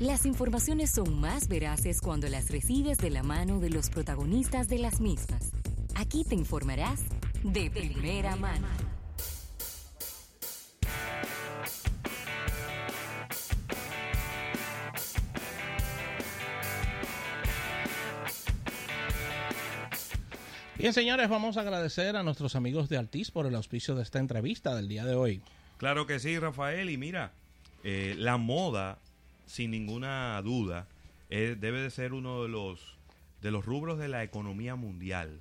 [0.00, 4.80] Las informaciones son más veraces cuando las recibes de la mano de los protagonistas de
[4.80, 5.52] las mismas.
[5.94, 7.04] Aquí te informarás
[7.44, 8.66] de primera mano.
[20.76, 24.18] Bien, señores, vamos a agradecer a nuestros amigos de Altis por el auspicio de esta
[24.18, 25.40] entrevista del día de hoy.
[25.76, 26.90] Claro que sí, Rafael.
[26.90, 27.30] Y mira,
[27.84, 28.98] eh, la moda
[29.46, 30.86] sin ninguna duda,
[31.28, 32.96] debe de ser uno de los,
[33.40, 35.40] de los rubros de la economía mundial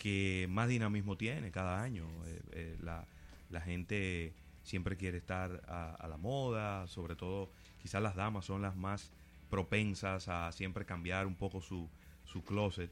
[0.00, 2.06] que más dinamismo tiene cada año.
[2.26, 3.06] Eh, eh, la,
[3.50, 4.32] la, gente
[4.62, 7.50] siempre quiere estar a, la moda, sobre todo
[7.82, 9.10] quizás las damas son las más
[9.50, 11.88] propensas a siempre cambiar un poco su,
[12.24, 12.90] su closet.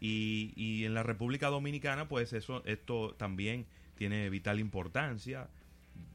[0.00, 3.66] Y, y en la República Dominicana, pues eso, esto también
[3.96, 5.48] tiene vital importancia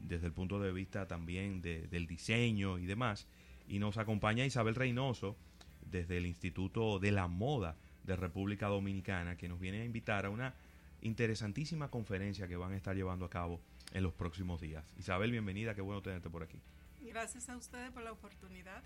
[0.00, 3.26] desde el punto de vista también del diseño y demás
[3.72, 5.34] y nos acompaña Isabel Reynoso
[5.90, 10.30] desde el Instituto de la Moda de República Dominicana que nos viene a invitar a
[10.30, 10.54] una
[11.00, 13.62] interesantísima conferencia que van a estar llevando a cabo
[13.94, 14.84] en los próximos días.
[14.98, 16.58] Isabel, bienvenida, qué bueno tenerte por aquí.
[17.00, 18.82] Gracias a ustedes por la oportunidad.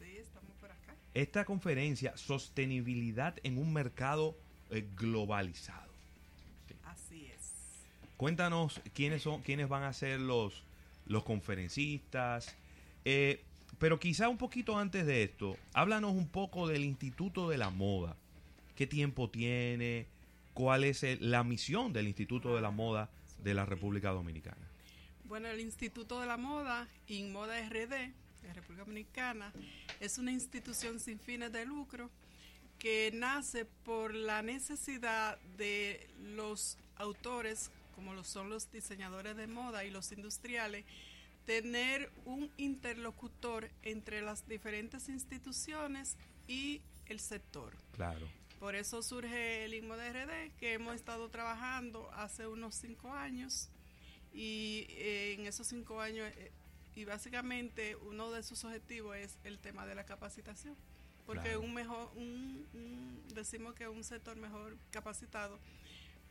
[0.00, 0.96] Sí, estamos por acá.
[1.14, 4.36] Esta conferencia, sostenibilidad en un mercado
[4.70, 5.92] eh, globalizado.
[6.82, 7.52] Así es.
[8.16, 10.64] Cuéntanos quiénes son, quiénes van a ser los,
[11.06, 12.56] los conferencistas.
[13.04, 13.44] Eh,
[13.78, 18.16] pero quizá un poquito antes de esto, háblanos un poco del Instituto de la Moda.
[18.76, 20.06] ¿Qué tiempo tiene?
[20.52, 23.10] ¿Cuál es la misión del Instituto de la Moda
[23.42, 24.68] de la República Dominicana?
[25.24, 29.52] Bueno, el Instituto de la Moda, InModa RD, de República Dominicana,
[30.00, 32.10] es una institución sin fines de lucro
[32.78, 39.84] que nace por la necesidad de los autores, como lo son los diseñadores de moda
[39.84, 40.84] y los industriales,
[41.46, 47.76] tener un interlocutor entre las diferentes instituciones y el sector.
[47.92, 48.26] Claro.
[48.58, 53.68] Por eso surge el INMODRD, que hemos estado trabajando hace unos cinco años
[54.32, 56.50] y eh, en esos cinco años, eh,
[56.96, 60.76] y básicamente uno de sus objetivos es el tema de la capacitación,
[61.26, 62.10] porque un mejor,
[63.34, 65.58] decimos que un sector mejor capacitado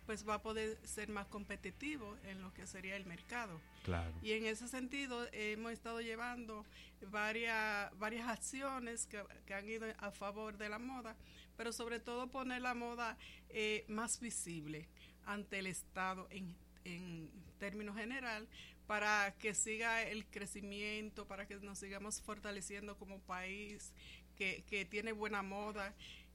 [0.06, 3.60] pues va a poder ser más competitivo en lo que sería el mercado.
[3.84, 4.14] Claro.
[4.22, 6.66] Y en ese sentido hemos estado llevando
[7.10, 11.16] varias, varias acciones que, han ido a favor de la moda,
[11.58, 13.18] pero sobre todo poner la moda
[13.50, 14.88] eh, más visible
[15.26, 18.48] ante el Estado en, en términos general
[18.88, 23.94] para que siga el crecimiento, para que nos sigamos fortaleciendo como país
[24.36, 25.94] que, que tiene buena moda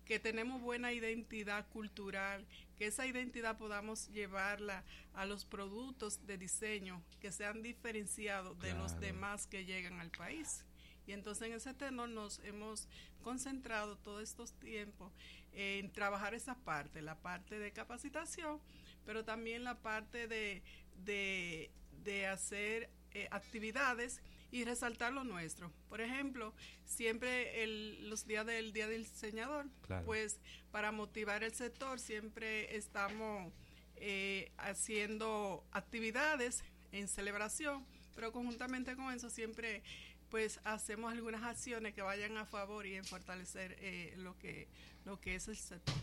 [0.08, 2.46] que tenemos buena identidad cultural,
[2.78, 8.98] que esa identidad podamos llevarla a los productos de diseño que sean diferenciados de los
[9.00, 10.64] demás que llegan al país.
[11.06, 12.86] Y entonces en ese tenor nos hemos
[13.22, 15.12] concentrado todos estos tiempos
[15.52, 18.60] en trabajar esa parte, la parte de capacitación,
[19.04, 20.62] pero también la parte de,
[21.04, 25.72] de, hacer eh, actividades y resaltar lo nuestro.
[25.88, 26.54] Por ejemplo,
[26.84, 29.66] siempre el, los días del Día del Diseñador,
[30.04, 33.52] pues para motivar el sector siempre estamos
[33.96, 39.82] eh, haciendo actividades en celebración, pero conjuntamente con eso siempre
[40.30, 44.68] pues hacemos algunas acciones que vayan a favor y en fortalecer eh, lo que
[45.04, 45.94] lo que es el sector.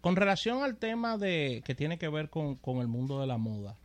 [0.00, 3.38] Con relación al tema de que tiene que ver con, con el mundo de la
[3.38, 3.76] moda,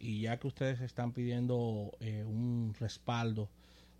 [0.00, 3.48] y ya que ustedes están pidiendo eh, un respaldo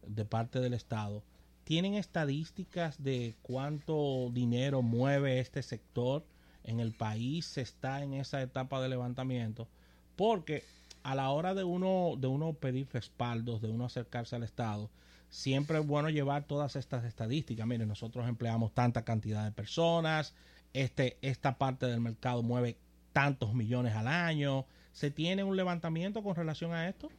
[0.06, 1.22] de parte del Estado,
[1.64, 6.24] ¿tienen estadísticas de cuánto dinero mueve este sector
[6.64, 7.46] en el país?
[7.46, 9.68] ¿Se está en esa etapa de levantamiento?
[10.16, 10.64] Porque
[11.02, 14.90] a la hora de uno, de uno pedir respaldos, de uno acercarse al Estado,
[15.28, 17.66] siempre es bueno llevar todas estas estadísticas.
[17.66, 20.34] Miren, nosotros empleamos tanta cantidad de personas,
[20.72, 22.76] este, esta parte del mercado mueve
[23.12, 27.10] tantos millones al año, ¿Se tiene un levantamiento con relación a esto?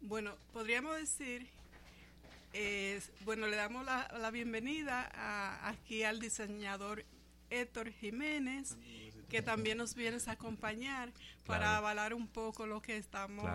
[0.00, 1.48] Bueno, podríamos decir,
[3.24, 5.10] bueno, le damos la, bienvenida
[5.68, 7.04] aquí al diseñador
[7.50, 8.76] Héctor Jiménez,
[9.28, 11.12] que también nos viene a acompañar
[11.46, 13.46] para avalar un poco lo que estamos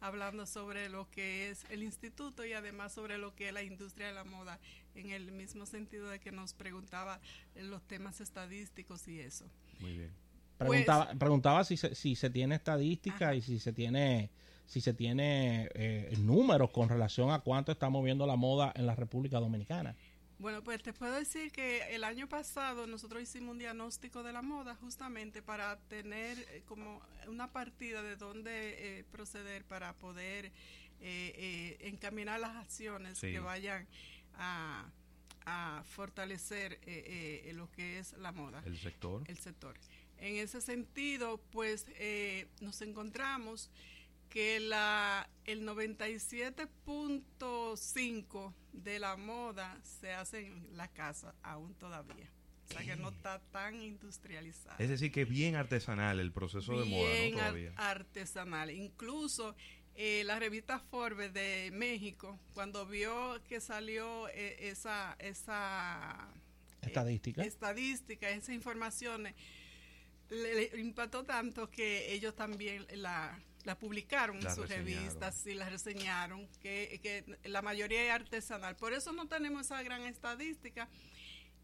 [0.00, 4.08] hablando sobre lo que es el instituto y además sobre lo que es la industria
[4.08, 4.58] de la moda,
[4.94, 7.20] en el mismo sentido de que nos preguntaba
[7.54, 9.44] los temas estadísticos y eso.
[9.78, 10.27] Muy bien.
[10.58, 14.30] Preguntaba, pues, preguntaba si se, si se tiene estadística y si se tiene
[14.66, 18.94] si se tiene eh, números con relación a cuánto está moviendo la moda en la
[18.94, 19.96] República Dominicana.
[20.38, 24.42] Bueno, pues te puedo decir que el año pasado nosotros hicimos un diagnóstico de la
[24.42, 30.52] moda justamente para tener eh, como una partida de dónde eh, proceder para poder
[31.00, 33.86] encaminar las acciones que vayan
[34.34, 34.90] a,
[35.48, 38.62] para fortalecer eh, eh, lo que es la moda.
[38.66, 39.22] El sector.
[39.26, 39.74] El sector.
[40.20, 43.70] En ese sentido, pues eh, nos encontramos
[44.28, 52.30] que la, el 97.5 de la moda se hace en la casa aún todavía.
[52.68, 54.76] O sea que no está tan industrializada.
[54.78, 57.38] Es decir, que es bien artesanal el proceso de moda, ¿no?
[57.38, 57.72] Todavía.
[57.76, 58.70] artesanal.
[58.70, 59.56] Incluso
[59.94, 66.28] eh, la revista Forbes de México, cuando vio que salió eh, esa, esa
[66.82, 69.34] estadística, estadística, esas informaciones,
[70.30, 76.48] le, impactó tanto que ellos también la, la publicaron en sus revistas y la reseñaron,
[76.60, 78.76] que, que la mayoría es artesanal.
[78.76, 80.88] Por eso no tenemos esa gran estadística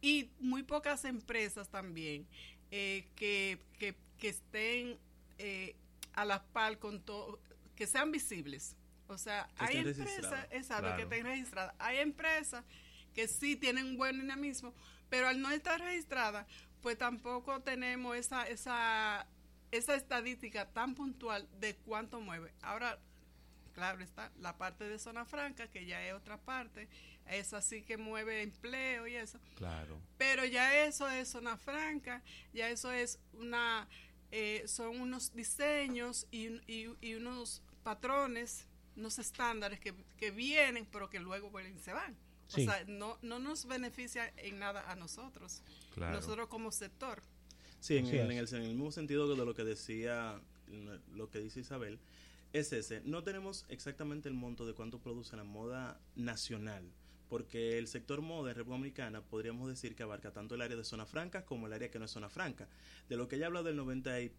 [0.00, 2.26] y muy pocas empresas también
[2.70, 3.94] eh, que, que,
[4.28, 4.98] estén
[5.38, 5.76] eh,
[6.14, 7.38] a la par con todo,
[7.76, 8.76] que sean visibles.
[9.06, 11.74] O sea, hay empresas, exacto, que estén registradas.
[11.78, 12.64] Hay empresas
[13.14, 14.74] que sí tienen un buen dinamismo,
[15.08, 16.46] pero al no estar registradas,
[16.84, 19.26] pues tampoco tenemos esa, esa,
[19.70, 22.52] esa estadística tan puntual de cuánto mueve.
[22.60, 22.98] Ahora,
[23.72, 26.90] claro está, la parte de zona franca, que ya es otra parte,
[27.26, 29.40] es así que mueve empleo y eso.
[29.54, 29.98] Claro.
[30.18, 32.22] Pero ya eso es zona franca,
[32.52, 33.88] ya eso es una,
[34.30, 41.18] eh, son unos diseños y, y, unos patrones, unos estándares que, que, vienen, pero que
[41.18, 42.14] luego vuelven y se van.
[42.52, 45.62] O sea, no, no nos beneficia en nada a nosotros,
[45.96, 47.22] nosotros como sector.
[47.80, 50.40] Sí, en, el, en, el, mismo sentido de lo que decía,
[51.14, 51.98] lo que dice Isabel,
[52.52, 53.02] es ese.
[53.04, 56.84] No tenemos exactamente el monto de cuánto produce la moda nacional
[57.28, 60.84] porque el sector moda en República Dominicana podríamos decir que abarca tanto el área de
[60.84, 62.68] zona franca como el área que no es zona franca.
[63.08, 64.32] De lo que ella habla del 90 y,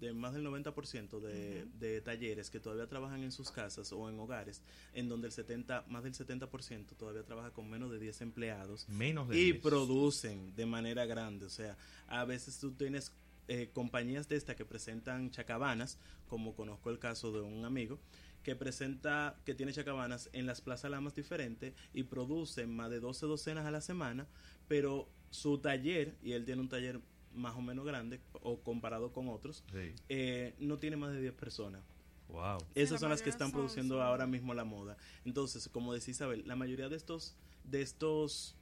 [0.00, 4.18] de más del 90% de, de talleres que todavía trabajan en sus casas o en
[4.18, 4.62] hogares,
[4.94, 9.28] en donde el 70, más del 70% todavía trabaja con menos de 10 empleados menos
[9.28, 11.46] de y producen de manera grande.
[11.46, 11.76] O sea,
[12.08, 13.12] a veces tú tienes
[13.48, 15.98] eh, compañías de esta que presentan chacabanas,
[16.28, 17.98] como conozco el caso de un amigo,
[18.42, 23.26] que presenta, que tiene chacabanas en las plazas lamas diferentes y produce más de 12
[23.26, 24.26] docenas a la semana,
[24.68, 27.00] pero su taller, y él tiene un taller
[27.32, 29.64] más o menos grande, o comparado con otros,
[30.08, 31.82] eh, no tiene más de 10 personas.
[32.28, 32.58] Wow.
[32.74, 34.96] Esas son las que están produciendo ahora mismo la moda.
[35.24, 38.56] Entonces, como decía Isabel, la mayoría de estos, de estos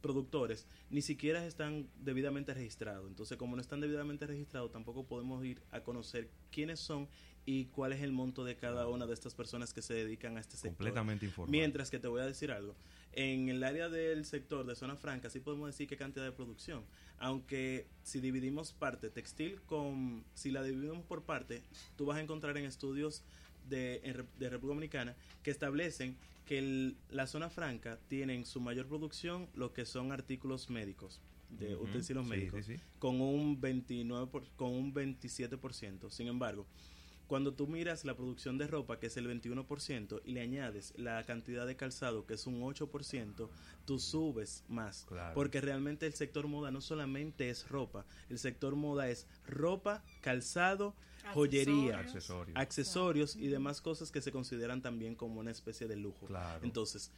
[0.00, 3.08] productores ni siquiera están debidamente registrados.
[3.08, 7.08] Entonces, como no están debidamente registrados, tampoco podemos ir a conocer quiénes son
[7.46, 10.40] y cuál es el monto de cada una de estas personas que se dedican a
[10.40, 10.76] este sector.
[10.76, 11.50] Completamente informado.
[11.50, 12.74] Mientras que te voy a decir algo.
[13.12, 16.82] En el área del sector de zona franca sí podemos decir qué cantidad de producción.
[17.18, 20.24] Aunque si dividimos parte textil con...
[20.34, 21.62] Si la dividimos por parte,
[21.96, 23.22] tú vas a encontrar en estudios
[23.68, 24.00] de,
[24.38, 26.16] de República Dominicana que establecen
[26.46, 31.20] que la zona franca tiene en su mayor producción lo que son artículos médicos
[31.58, 32.66] de utensilios médicos
[32.98, 36.10] con un 29 con un 27%.
[36.10, 36.66] Sin embargo,
[37.26, 41.24] cuando tú miras la producción de ropa, que es el 21%, y le añades la
[41.24, 43.48] cantidad de calzado, que es un 8%,
[43.84, 45.06] tú subes más.
[45.34, 50.94] Porque realmente el sector moda no solamente es ropa, el sector moda es ropa, calzado,
[51.32, 56.28] joyería, accesorios, accesorios y demás cosas que se consideran también como una especie de lujo.
[56.62, 57.10] Entonces,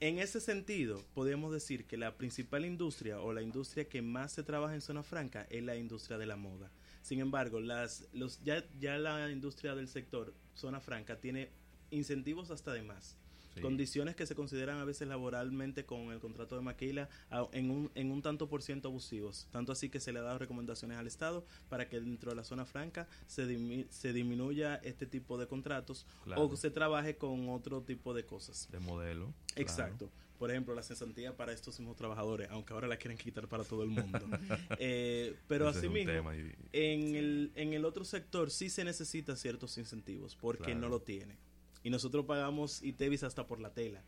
[0.00, 4.44] en ese sentido, podemos decir que la principal industria o la industria que más se
[4.44, 6.70] trabaja en zona franca es la industria de la moda.
[7.08, 11.48] Sin embargo, las, los, ya, ya la industria del sector zona franca tiene
[11.90, 13.16] incentivos hasta de más.
[13.62, 17.08] Condiciones que se consideran a veces laboralmente con el contrato de Maquila
[17.52, 19.48] en un, en un tanto por ciento abusivos.
[19.50, 22.44] Tanto así que se le ha dado recomendaciones al Estado para que dentro de la
[22.44, 28.12] zona franca se, se disminuya este tipo de contratos o se trabaje con otro tipo
[28.12, 28.68] de cosas.
[28.70, 29.32] De modelo.
[29.56, 33.64] Exacto por ejemplo, la cesantía para estos mismos trabajadores, aunque ahora la quieren quitar para
[33.64, 34.20] todo el mundo.
[34.78, 36.30] eh, pero asimismo,
[36.72, 41.34] en, el, en el otro sector sí se necesita ciertos incentivos, porque no lo tiene.
[41.82, 44.00] Y nosotros pagamos ITEVIS hasta por la tela.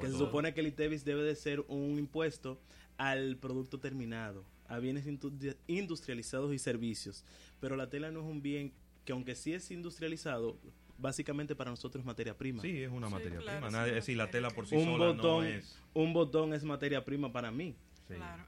[0.00, 2.58] que se supone que el ITEVIS debe de ser un impuesto
[2.98, 5.06] al producto terminado, a bienes
[5.66, 7.24] industrializados y servicios.
[7.60, 8.72] Pero la tela no es un bien
[9.04, 10.56] que aunque sí es industrializado,
[10.98, 12.62] básicamente para nosotros es materia prima.
[12.62, 13.70] Sí, es una materia prima.
[13.70, 15.78] Nadie, es decir, la tela por sí un sola botón, no es...
[15.92, 17.74] Un botón es materia prima para mí.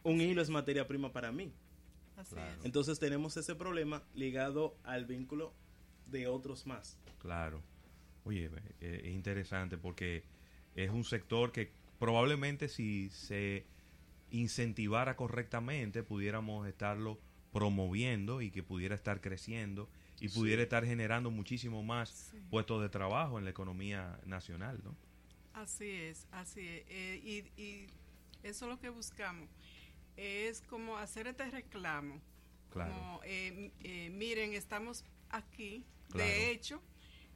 [0.02, 1.52] un hilo es materia prima para mí.
[2.64, 5.52] Entonces tenemos ese problema ligado al vínculo
[6.06, 6.98] de otros más.
[7.18, 7.62] Claro.
[8.24, 8.50] Oye,
[8.80, 10.24] eh, es interesante porque
[10.74, 13.66] es un sector que probablemente si se
[14.30, 17.18] incentivara correctamente pudiéramos estarlo
[17.52, 19.88] promoviendo y que pudiera estar creciendo
[20.20, 24.94] y pudiera estar generando muchísimo más puestos de trabajo en la economía nacional, ¿no?
[25.52, 26.84] Así es, así es.
[26.88, 27.86] Eh, y,
[28.42, 29.48] Eso es lo que buscamos.
[30.16, 32.20] Es como hacer este reclamo.
[32.70, 32.92] Claro.
[32.92, 35.84] Como, eh, eh, miren, estamos aquí.
[36.10, 36.28] Claro.
[36.28, 36.80] De hecho,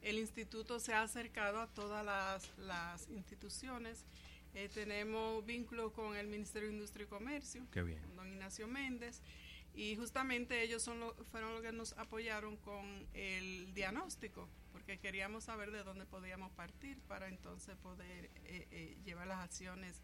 [0.02, 4.04] el instituto se ha acercado a todas las, las instituciones.
[4.54, 8.00] Eh, tenemos vínculo con el Ministerio de Industria y Comercio, Qué bien.
[8.00, 9.20] con don Ignacio Méndez,
[9.74, 15.44] y justamente ellos son lo- fueron los que nos apoyaron con el diagnóstico, porque queríamos
[15.44, 20.00] saber de dónde podíamos partir para entonces poder eh, eh, llevar las acciones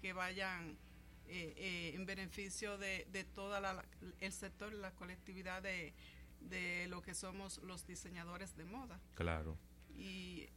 [0.00, 0.76] que vayan
[1.28, 3.84] eh, eh, en beneficio de, de toda la,
[4.20, 5.92] el sector, la colectividad de,
[6.40, 8.98] de lo que somos los diseñadores de moda.
[9.14, 9.56] Claro.
[9.96, 10.48] Y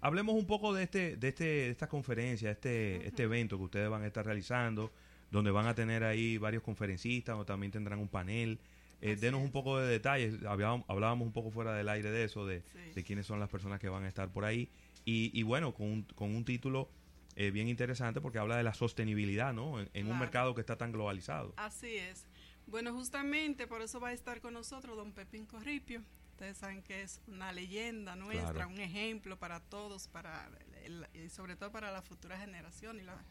[0.00, 3.90] Hablemos un poco de este, de este, de esta conferencia, este, este evento que ustedes
[3.90, 4.92] van a estar realizando,
[5.30, 8.58] donde van a tener ahí varios conferencistas, o también tendrán un panel.
[9.00, 10.42] Eh, denos un poco de detalles.
[10.44, 12.78] Hablábamos, hablábamos un poco fuera del aire de eso, de, Sí.
[12.94, 14.70] de quiénes son las personas que van a estar por ahí.
[15.04, 16.88] Y, y bueno, con un, con un título
[17.36, 19.78] eh, bien interesante porque habla de la sostenibilidad, ¿no?
[19.80, 21.54] En, en un mercado que está tan globalizado.
[21.56, 22.26] Así es.
[22.66, 26.02] Bueno, justamente por eso va a estar con nosotros don Pepín Corripio.
[26.32, 28.68] Ustedes saben que es una leyenda nuestra, Claro.
[28.70, 30.50] un ejemplo para todos, para
[30.84, 33.22] el- y sobre todo para la futura generación y, la-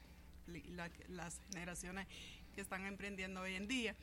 [0.47, 2.07] la- las generaciones
[2.55, 3.95] que están emprendiendo hoy en día.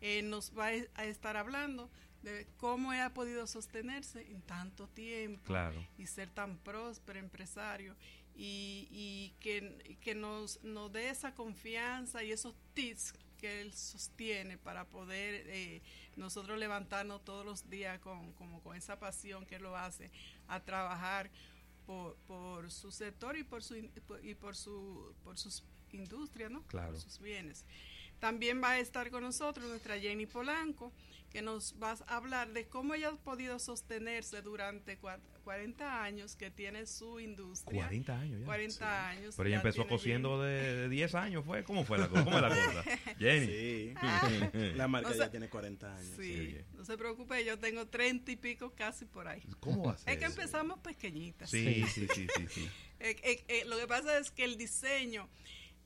[0.00, 1.90] Eh, nos va a estar hablando
[2.22, 5.84] de cómo ha podido sostenerse en tanto tiempo Claro.
[5.96, 7.96] y ser tan próspero empresario
[8.36, 14.58] y, y que, que nos, nos dé esa confianza y esos tips que él sostiene
[14.58, 15.80] para poder eh,
[16.16, 20.10] nosotros levantarnos todos los días con, como con esa pasión que lo hace
[20.48, 21.30] a trabajar
[21.88, 26.62] por, por su sector y por su y por su por sus industrias, ¿no?
[26.66, 26.92] Claro.
[26.92, 27.64] Por sus bienes.
[28.18, 30.92] También va a estar con nosotros nuestra Jenny Polanco,
[31.30, 36.36] que nos va a hablar de cómo ella ha podido sostenerse durante cua- 40 años
[36.36, 37.82] que tiene su industria.
[37.84, 38.46] 40 años ya.
[38.46, 39.34] 40 años.
[39.36, 41.64] Pero ella ya empezó cosiendo de, de 10 años, ¿fue?
[41.64, 42.24] ¿Cómo fue la cosa?
[42.24, 42.84] ¿Cómo es la cosa?
[43.18, 43.46] Jenny.
[43.46, 43.94] Sí.
[44.76, 46.16] La marca O sea, ya tiene 40 años.
[46.16, 49.42] Sí, Sí, no se preocupe, yo tengo 30 y pico casi por ahí.
[49.60, 50.12] ¿Cómo va a ser?
[50.12, 51.48] Es que empezamos pequeñitas.
[51.50, 52.68] Sí, sí, sí, sí, sí.
[53.00, 55.28] Eh, eh, eh, lo que pasa es que el diseño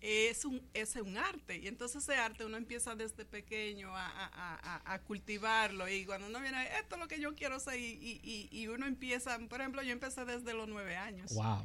[0.05, 4.95] es un, es un arte y entonces ese arte uno empieza desde pequeño a, a-
[4.95, 8.21] a- cultivarlo y cuando uno viene, esto es lo que yo quiero hacer y, y-
[8.25, 11.65] y- y uno empieza, por ejemplo, yo empecé desde los nueve años Wow.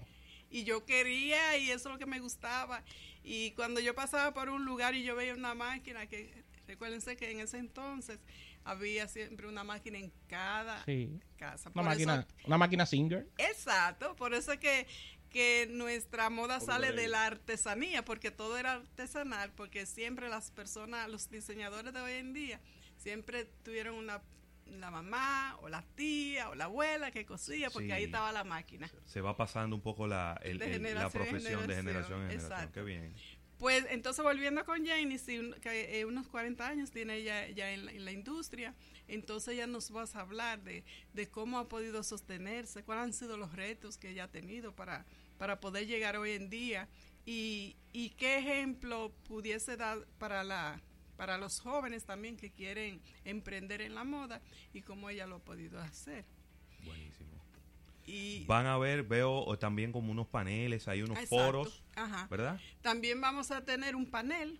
[0.51, 2.83] y yo quería y eso es lo que me gustaba
[3.23, 6.31] y cuando yo pasaba por un lugar y yo veía una máquina que
[6.67, 8.19] recuérdense que en ese entonces
[8.63, 11.19] había siempre una máquina en cada Sí.
[11.37, 13.25] casa Una Por máquina, eso- una máquina Singer.
[13.37, 14.85] Exacto, por eso es que,
[15.29, 21.09] que nuestra moda sale de la artesanía, porque todo era artesanal, porque siempre las personas,
[21.09, 22.59] los diseñadores de hoy en día,
[22.97, 24.21] siempre tuvieron una
[24.65, 27.91] la mamá o la tía o la abuela que cosía, porque Sí.
[27.93, 28.91] ahí estaba la máquina.
[29.05, 32.27] Se va pasando un poco la, el- De el- la profesión de generación generación, en
[32.31, 32.51] generación.
[32.51, 32.73] exacto.
[32.73, 33.15] Qué bien.
[33.59, 37.85] Pues entonces volviendo con Janie, sí, que, eh, unos 40 años tiene ella ya en
[37.85, 38.75] la, en la industria,
[39.07, 40.83] entonces ella nos va a hablar de,
[41.13, 45.05] de cómo ha podido sostenerse, cuáles han sido los retos que ella ha tenido para,
[45.39, 46.87] para poder llegar hoy en día
[47.25, 50.81] y, y qué ejemplo pudiese dar para la
[51.17, 54.39] para los jóvenes también que quieren emprender en la moda
[54.71, 56.23] y cómo ella lo ha podido hacer.
[56.85, 57.26] Buenísimo.
[58.07, 61.35] Y Van a ver, veo también como unos paneles, hay unos Exacto.
[61.35, 62.25] foros, Ajá.
[62.31, 62.59] ¿verdad?
[62.81, 64.59] También vamos a tener un panel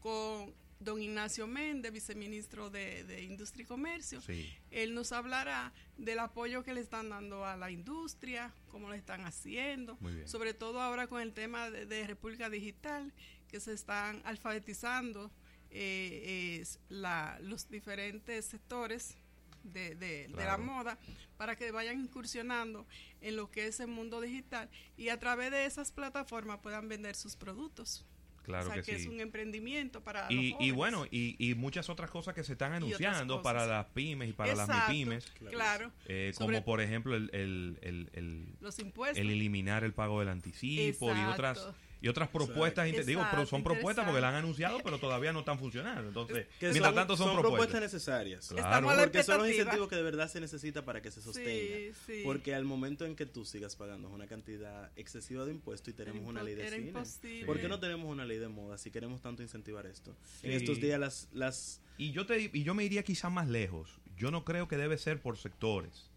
[0.00, 4.20] con don Ignacio Méndez, viceministro de, de Industria y Comercio.
[4.20, 4.52] Sí.
[4.70, 9.24] Él nos hablará del apoyo que le están dando a la industria, cómo lo están
[9.24, 13.14] haciendo, sobre todo ahora con el tema de, de República Digital,
[13.48, 15.30] que se están alfabetizando
[15.70, 19.16] eh, es la- los diferentes sectores
[19.64, 20.98] de, de- de la moda
[21.36, 22.86] para que vayan incursionando
[23.20, 27.16] en lo que es el mundo digital y a través de esas plataformas puedan vender
[27.16, 28.04] sus productos.
[28.42, 29.04] Claro o sea, que, que, sí.
[29.04, 32.52] es un emprendimiento para los Y, y bueno, y, y muchas otras cosas que se
[32.52, 37.30] están anunciando para las pymes y para las MIPYMES, Claro, eh, como por ejemplo el,
[37.32, 39.18] el, el, el- los impuestos.
[39.18, 41.66] el eliminar el pago del anticipo y otras.
[42.04, 45.58] Y otras propuestas, digo, pero son propuestas porque la han anunciado, pero todavía no están
[45.58, 46.06] funcionando.
[46.06, 47.80] Entonces, Que mientras son, tanto son, son propuestas.
[47.80, 48.46] necesarias.
[48.48, 48.88] Claro.
[48.88, 51.48] Porque son los incentivos que de verdad se necesita para que se sostenga.
[51.48, 52.20] Sí, sí.
[52.22, 56.20] Porque al momento en que tú sigas pagando una cantidad excesiva de impuestos y tenemos
[56.20, 57.46] Era una ley de cine, imposible.
[57.46, 60.14] ¿por qué no tenemos una ley de moda si queremos tanto incentivar esto?
[60.42, 63.98] En estos días las, las Y yo te y yo me iría quizá más lejos.
[64.18, 66.10] Yo no creo que debe ser por sectores.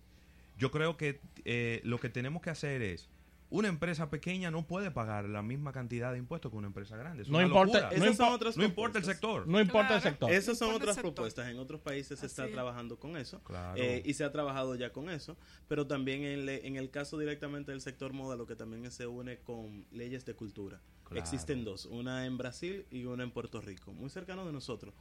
[0.58, 3.08] Yo creo que eh, lo que tenemos que hacer es
[3.49, 7.23] una empresa pequeña no puede pagar la misma cantidad de impuestos que una empresa grande.
[7.23, 9.15] Es No una importa- no Esas son otras no importa el propuestas.
[9.15, 9.47] sector.
[9.47, 10.31] No importa el sector.
[10.31, 11.13] Esas son otras sector.
[11.13, 11.47] propuestas.
[11.49, 13.41] En otros países se está trabajando con eso.
[13.43, 13.81] Claro.
[13.81, 15.37] eh, y se ha trabajado ya con eso.
[15.67, 19.07] Pero también en, le- en el caso directamente del sector moda, lo que también se
[19.07, 20.81] une con leyes de cultura.
[21.05, 21.21] Claro.
[21.21, 24.93] Existen dos, una en Brasil y una en Puerto Rico, muy cercano de nosotros.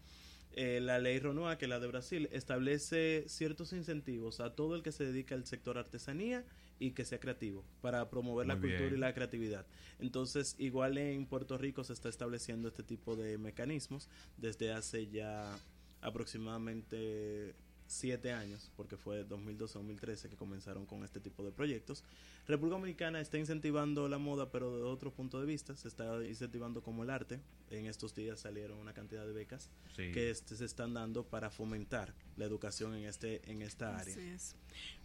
[0.59, 4.83] Eh, la ley RONUA, que es la de Brasil, establece ciertos incentivos a todo el
[4.83, 6.47] que se dedica al sector artesanía
[6.79, 8.95] y que sea creativo para promover la cultura bien.
[8.95, 9.67] y la creatividad.
[9.99, 14.09] Entonces, igual en Puerto Rico se está estableciendo este tipo de mecanismos
[14.39, 15.55] desde hace ya
[16.01, 17.55] aproximadamente
[17.87, 22.05] siete años, porque fue 2012-2013 que comenzaron con este tipo de proyectos.
[22.47, 26.83] República Dominicana está incentivando la moda, pero de otro punto de vista, se está incentivando
[26.83, 27.41] como el arte.
[27.71, 30.13] En estos días salieron una cantidad de becas Sí.
[30.13, 34.15] que este, se están dando para fomentar la educación en este en esta área.
[34.15, 34.55] Así es.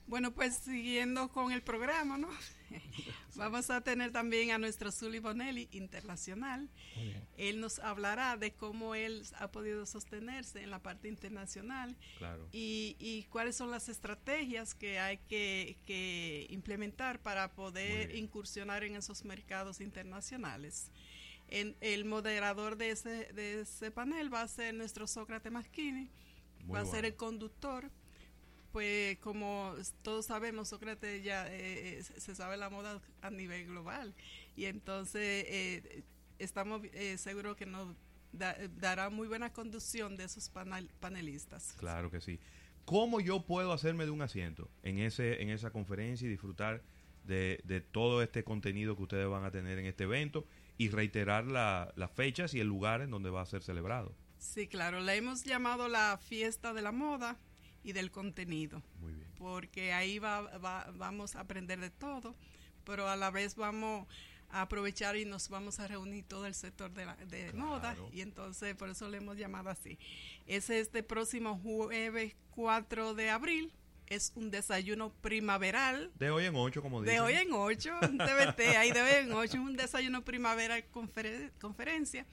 [0.08, 2.30] Bueno, pues siguiendo con el programa, ¿no?
[3.36, 6.70] Vamos a tener también a nuestro Zully Bonelli internacional.
[7.38, 12.48] Él nos hablará de cómo él ha podido sostenerse en la parte internacional Claro.
[12.51, 18.96] y, y cuáles son las estrategias que hay que, que implementar para poder incursionar en
[18.96, 20.92] esos mercados internacionales.
[21.48, 26.10] En, el moderador de ese, de ese panel va a ser nuestro Sócrates Masquini,
[26.66, 27.92] Muy va a ser el conductor.
[28.72, 34.13] Pues como todos sabemos, Sócrates ya eh, eh, se sabe la moda a nivel global
[34.56, 36.04] y entonces eh,
[36.40, 37.94] estamos eh, seguros que nos
[38.32, 41.74] da- dará muy buena conducción de esos panel- panelistas.
[41.80, 42.40] Claro que sí.
[42.86, 46.82] ¿Cómo yo puedo hacerme de un asiento en ese en esa conferencia y disfrutar
[47.25, 50.48] de, de todo este contenido que ustedes van a tener en este evento
[50.78, 54.16] y reiterar la- las fechas y el lugar en donde va a ser celebrado?
[54.40, 57.38] Sí, claro, la hemos llamado la fiesta de la moda
[57.84, 58.82] y del contenido.
[59.00, 59.28] Muy bien.
[59.38, 62.36] porque ahí va, va- vamos a aprender de todo,
[62.84, 64.08] pero a la vez vamos
[64.50, 67.58] a aprovechar y nos vamos a reunir todo el sector de, la, de Claro.
[67.58, 69.98] moda y entonces por eso le hemos llamado así.
[70.46, 73.72] Es este próximo jueves 4 de abril,
[74.08, 76.12] es un desayuno primaveral.
[76.20, 77.16] De hoy en ocho, como dicen.
[77.16, 82.26] De hoy en 8, TBT, ahí de hoy en 8, un desayuno primaveral conferen- conferencia.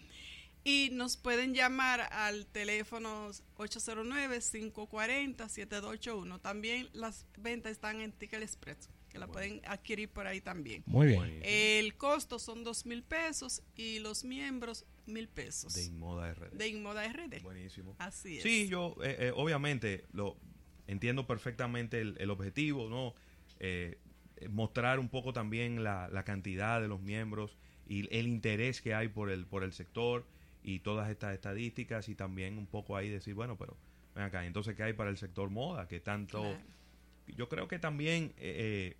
[0.68, 6.42] Y nos pueden llamar al teléfono 809-540-7281.
[6.42, 10.82] También las ventas están en Ticket Express, que la pueden adquirir por ahí también.
[10.84, 11.40] Muy bien.
[11.42, 15.72] El costo son dos mil pesos y los miembros mil pesos.
[15.72, 16.50] de Inmoda RD.
[16.52, 17.40] De Inmoda RD.
[17.42, 17.96] Buenísimo.
[17.98, 18.42] Así es.
[18.42, 20.36] Sí, yo eh, eh, obviamente lo
[20.86, 23.14] entiendo perfectamente el, el objetivo, ¿no?
[23.58, 23.96] Eh,
[24.36, 28.92] eh, mostrar un poco también la, la cantidad de los miembros y el interés que
[28.92, 30.26] hay por el, por el sector
[30.62, 33.76] y todas estas estadísticas y también un poco ahí decir, bueno, pero
[34.14, 35.86] ven acá, entonces, ¿qué hay para el sector moda?
[35.88, 36.40] Que tanto...
[36.42, 36.58] Claro.
[37.36, 38.96] Yo creo que también eh, eh,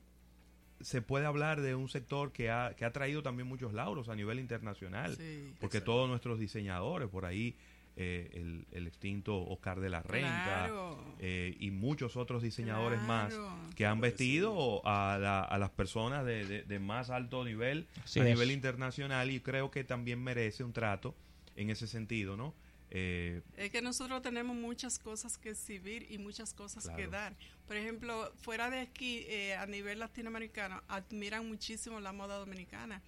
[0.81, 4.15] se puede hablar de un sector que ha, que ha traído también muchos lauros a
[4.15, 5.53] nivel internacional Sí.
[5.61, 7.55] porque todos nuestros diseñadores, por ahí
[7.97, 11.03] eh, el, el extinto Oscar de la Renta Claro.
[11.21, 13.35] eh, y muchos otros diseñadores más
[13.75, 18.21] que han vestido a, la- a las personas de, de- de más alto nivel Así
[18.21, 18.29] a es.
[18.29, 21.15] nivel internacional y creo que también merece un trato
[21.59, 22.55] en ese sentido, ¿no?
[22.91, 27.37] Eh, Es que nosotros tenemos muchas cosas que exhibir y muchas cosas que dar.
[27.67, 33.03] Por ejemplo, fuera de aquí, eh, a nivel latinoamericano, admiran muchísimo la moda dominicana.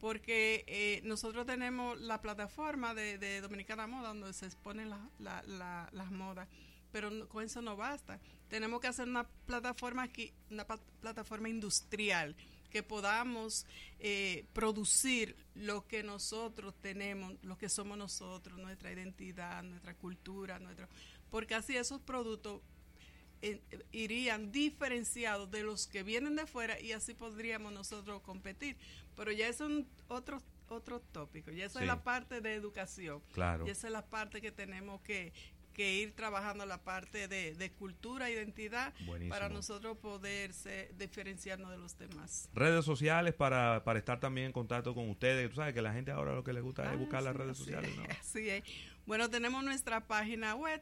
[0.00, 5.42] Porque eh, nosotros tenemos la plataforma de, de Dominicana Moda donde se exponen la- la-
[5.44, 6.46] la- las modas.
[6.92, 8.20] Pero no- con eso no basta.
[8.48, 10.66] Tenemos que hacer una plataforma aquí, una
[11.00, 12.36] plataforma industrial
[12.74, 13.66] que podamos
[14.00, 20.88] eh, producir lo que nosotros tenemos, lo que somos nosotros, nuestra identidad, nuestra cultura, nuestro,
[21.30, 22.62] porque así esos productos
[23.42, 23.60] eh,
[23.92, 28.76] irían diferenciados de los que vienen de fuera y así podríamos nosotros competir.
[29.14, 31.84] Pero ya es un otro otro tópico, ya esa Sí.
[31.84, 33.22] es la parte de educación.
[33.32, 33.66] claro.
[33.66, 35.32] Y esa es la parte que tenemos que,
[35.74, 39.34] que ir trabajando, la parte de, de cultura, identidad, Buenísimo.
[39.34, 42.48] para nosotros poder ser- diferenciarnos de los demás.
[42.54, 45.50] Redes sociales para, para estar también en contacto con ustedes.
[45.50, 47.58] Tú sabes que la gente ahora lo que le gusta Ah, es buscar las redes
[47.58, 48.04] sociales, es, ¿no?
[48.18, 48.64] así es.
[49.04, 50.80] Bueno, tenemos nuestra página web,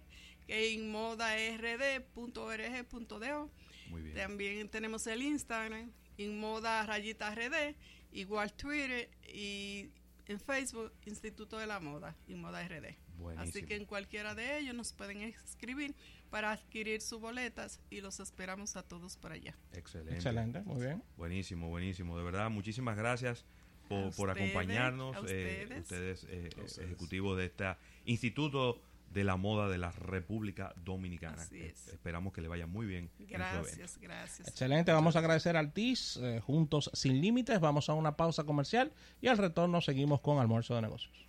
[2.97, 3.51] que.
[3.89, 4.15] Muy bien.
[4.15, 7.75] También tenemos el Instagram, Inmoda Rayita RD,
[8.13, 9.89] igual Twitter y
[10.33, 12.97] en Facebook, Instituto de la Moda, Inmoda RD.
[13.19, 13.49] Buenísimo.
[13.51, 15.95] Así que en cualquiera de ellos nos pueden escribir
[16.31, 19.55] para adquirir sus boletas y los esperamos a todos por allá.
[19.75, 20.15] Excelente.
[20.15, 21.03] Excelente, muy bien.
[21.17, 22.17] Buenísimo, buenísimo.
[22.19, 23.45] De verdad, muchísimas gracias
[23.89, 25.15] por, A por ustedes, acompañarnos.
[25.17, 25.81] a eh, ustedes.
[25.83, 26.79] ustedes, eh, A ustedes.
[26.79, 28.81] ejecutivos de este Instituto
[29.13, 31.43] de la moda de la República Dominicana.
[31.43, 31.89] Así es.
[31.89, 33.11] Eh, Esperamos que le vaya muy bien.
[33.19, 33.39] en su evento.
[33.39, 34.49] Gracias, gracias.
[34.49, 38.93] Excelente, vamos a agradecer al TIS, eh, juntos sin límites, vamos a una pausa comercial
[39.21, 41.27] y al retorno seguimos con almuerzo de negocios.